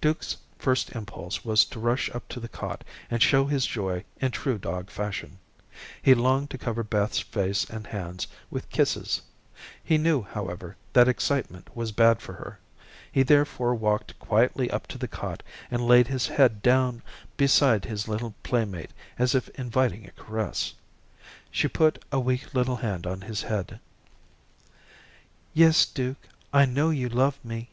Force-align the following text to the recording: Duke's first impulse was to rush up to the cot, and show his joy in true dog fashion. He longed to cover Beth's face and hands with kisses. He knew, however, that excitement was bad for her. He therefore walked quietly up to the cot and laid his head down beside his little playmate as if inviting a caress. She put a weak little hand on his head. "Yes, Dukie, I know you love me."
Duke's 0.00 0.36
first 0.56 0.92
impulse 0.94 1.44
was 1.44 1.64
to 1.64 1.80
rush 1.80 2.08
up 2.10 2.28
to 2.28 2.38
the 2.38 2.46
cot, 2.48 2.84
and 3.10 3.20
show 3.20 3.44
his 3.46 3.66
joy 3.66 4.04
in 4.20 4.30
true 4.30 4.56
dog 4.56 4.88
fashion. 4.88 5.40
He 6.00 6.14
longed 6.14 6.50
to 6.50 6.58
cover 6.58 6.84
Beth's 6.84 7.18
face 7.18 7.64
and 7.68 7.88
hands 7.88 8.28
with 8.52 8.70
kisses. 8.70 9.20
He 9.82 9.98
knew, 9.98 10.22
however, 10.22 10.76
that 10.92 11.08
excitement 11.08 11.74
was 11.74 11.90
bad 11.90 12.22
for 12.22 12.34
her. 12.34 12.60
He 13.10 13.24
therefore 13.24 13.74
walked 13.74 14.16
quietly 14.20 14.70
up 14.70 14.86
to 14.86 14.96
the 14.96 15.08
cot 15.08 15.42
and 15.72 15.84
laid 15.88 16.06
his 16.06 16.28
head 16.28 16.62
down 16.62 17.02
beside 17.36 17.84
his 17.84 18.06
little 18.06 18.32
playmate 18.44 18.92
as 19.18 19.34
if 19.34 19.48
inviting 19.58 20.06
a 20.06 20.12
caress. 20.12 20.72
She 21.50 21.66
put 21.66 22.00
a 22.12 22.20
weak 22.20 22.54
little 22.54 22.76
hand 22.76 23.08
on 23.08 23.22
his 23.22 23.42
head. 23.42 23.80
"Yes, 25.52 25.84
Dukie, 25.84 26.28
I 26.52 26.64
know 26.64 26.90
you 26.90 27.08
love 27.08 27.44
me." 27.44 27.70